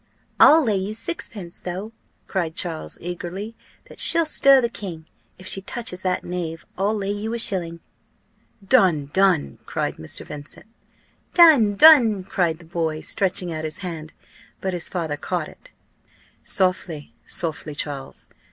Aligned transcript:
"I'll 0.39 0.63
lay 0.63 0.77
you 0.77 0.95
sixpence, 0.95 1.61
though," 1.61 1.91
cried 2.25 2.55
Charles, 2.55 2.97
eagerly, 2.99 3.53
"that 3.87 3.99
she'll 3.99 4.25
stir 4.25 4.59
the 4.59 4.67
king, 4.67 5.05
if 5.37 5.45
she 5.45 5.61
touches 5.61 6.01
that 6.01 6.23
knave 6.23 6.65
I'll 6.75 6.95
lay 6.97 7.11
you 7.11 7.35
a 7.35 7.37
shilling." 7.37 7.81
"Done! 8.67 9.11
done!" 9.13 9.59
cried 9.67 9.97
Mr. 9.97 10.25
Vincent. 10.25 10.65
"Done! 11.35 11.73
done!" 11.73 12.23
cried 12.23 12.57
the 12.57 12.65
boy, 12.65 13.01
stretching 13.01 13.53
out 13.53 13.63
his 13.63 13.77
hand, 13.85 14.13
but 14.59 14.73
his 14.73 14.89
father 14.89 15.17
caught 15.17 15.47
it. 15.49 15.71
"Softly! 16.43 17.13
softly, 17.23 17.75
Charles! 17.75 18.27